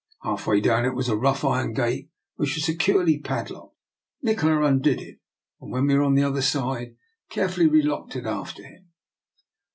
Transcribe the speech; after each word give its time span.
Half 0.23 0.47
way 0.47 0.61
down 0.61 0.83
it 0.83 0.95
was 0.95 1.09
a 1.09 1.15
rough 1.15 1.43
iron 1.45 1.73
gate 1.73 2.09
which 2.35 2.55
was 2.55 2.65
securely 2.65 3.19
pad 3.19 3.51
locked. 3.51 3.77
Nikola 4.23 4.63
undid 4.63 4.99
it, 4.99 5.19
and 5.59 5.71
when 5.71 5.85
we 5.85 5.93
were 5.93 6.01
on 6.01 6.15
the 6.15 6.23
other 6.23 6.41
side 6.41 6.95
carefully 7.29 7.67
relocked 7.67 8.15
it 8.15 8.25
after 8.25 8.63
him. 8.65 8.87